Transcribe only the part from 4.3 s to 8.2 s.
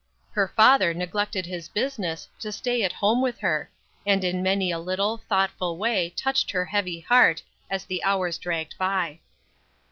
many a little, thoughtful way touched her heavy heart, as the